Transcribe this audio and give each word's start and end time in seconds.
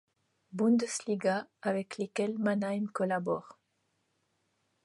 Bundesliga, 0.51 1.45
avec 1.61 1.99
lesquels 1.99 2.39
Mannheim 2.39 2.87
collabore. 2.87 3.59